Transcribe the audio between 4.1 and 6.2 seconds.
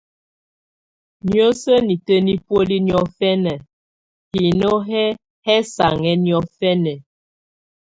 hino hɛ hɛsanhɛ